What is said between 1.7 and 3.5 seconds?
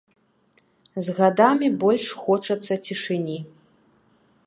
больш хочацца цішыні.